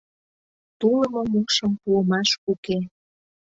Тулымо 0.79 1.21
мушым 1.31 1.71
пуымаш 1.81 2.29
уке... 2.51 2.77